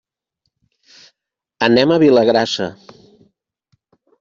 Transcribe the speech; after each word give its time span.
Anem 1.67 1.95
a 1.95 1.99
Vilagrassa. 2.05 2.71